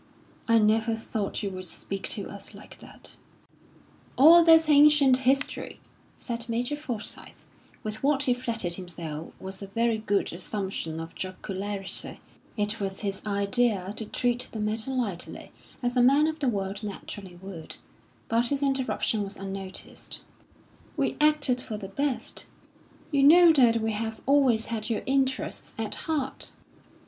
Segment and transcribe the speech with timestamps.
[0.47, 3.17] "I never thought you would speak to us like that."
[4.17, 5.79] "All that's ancient history,"
[6.17, 7.45] said Major Forsyth,
[7.83, 12.19] with what he flattered himself was a very good assumption of jocularity.
[12.57, 15.51] It was his idea to treat the matter lightly,
[15.83, 17.77] as a man of the world naturally would.
[18.27, 20.21] But his interruption was unnoticed.
[20.97, 22.47] "We acted for the best.
[23.11, 26.53] You know that we have always had your interests at heart."